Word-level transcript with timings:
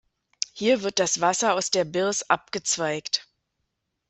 Hier 0.53 0.81
wird 0.81 0.97
das 0.97 1.21
Wasser 1.21 1.53
aus 1.53 1.69
der 1.69 1.85
Birs 1.85 2.27
abgezweigt. 2.27 3.27